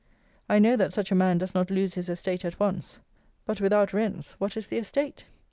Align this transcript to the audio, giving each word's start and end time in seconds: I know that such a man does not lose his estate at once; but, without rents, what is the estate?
I 0.49 0.57
know 0.57 0.77
that 0.77 0.95
such 0.95 1.11
a 1.11 1.13
man 1.13 1.37
does 1.37 1.53
not 1.53 1.69
lose 1.69 1.93
his 1.93 2.09
estate 2.09 2.43
at 2.43 2.59
once; 2.59 2.99
but, 3.45 3.61
without 3.61 3.93
rents, 3.93 4.33
what 4.39 4.57
is 4.57 4.65
the 4.65 4.79
estate? 4.79 5.27